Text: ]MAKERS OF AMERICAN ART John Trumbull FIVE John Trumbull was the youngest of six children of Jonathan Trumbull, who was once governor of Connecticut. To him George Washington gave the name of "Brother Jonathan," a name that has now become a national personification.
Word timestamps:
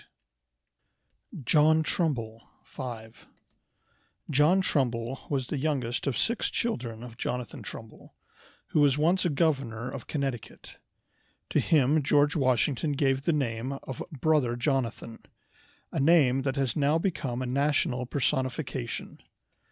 ]MAKERS 1.31 1.37
OF 1.37 1.37
AMERICAN 1.37 1.37
ART 1.37 1.45
John 1.77 1.83
Trumbull 1.83 2.47
FIVE 2.63 3.27
John 4.31 4.61
Trumbull 4.61 5.19
was 5.29 5.45
the 5.45 5.59
youngest 5.59 6.07
of 6.07 6.17
six 6.17 6.49
children 6.49 7.03
of 7.03 7.17
Jonathan 7.19 7.61
Trumbull, 7.61 8.15
who 8.69 8.79
was 8.79 8.97
once 8.97 9.23
governor 9.27 9.91
of 9.91 10.07
Connecticut. 10.07 10.77
To 11.51 11.59
him 11.59 12.01
George 12.01 12.35
Washington 12.35 12.93
gave 12.93 13.25
the 13.25 13.31
name 13.33 13.73
of 13.83 14.01
"Brother 14.11 14.55
Jonathan," 14.55 15.19
a 15.91 15.99
name 15.99 16.41
that 16.41 16.55
has 16.55 16.75
now 16.75 16.97
become 16.97 17.43
a 17.43 17.45
national 17.45 18.07
personification. 18.07 19.21